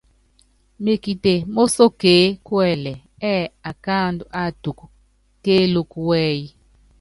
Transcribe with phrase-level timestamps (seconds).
[0.83, 2.93] Mekite mósokeé kuɛlɛ
[3.29, 4.85] ɛ́ɛ́ akáandú áátuku
[5.43, 6.45] kéelúkú wɛ́yí.